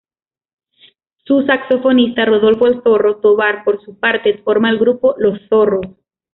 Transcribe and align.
Su 1.25 1.43
saxofonista 1.43 2.25
Rodolfo 2.25 2.65
"El 2.65 2.81
Zorro" 2.81 3.17
Tovar 3.17 3.63
por 3.63 3.79
su 3.85 3.99
parte 3.99 4.39
forma 4.39 4.71
el 4.71 4.79
grupo 4.79 5.13
"Los 5.19 5.37
Zorros". 5.47 5.91